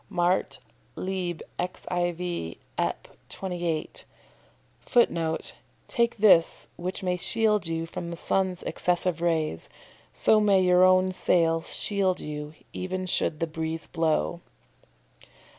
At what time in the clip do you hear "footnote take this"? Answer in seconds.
4.79-6.67